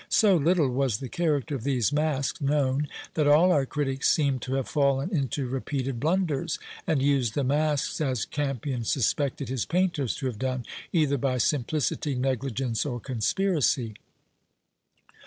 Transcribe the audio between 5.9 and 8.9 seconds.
blunders, and used the Masques as Campion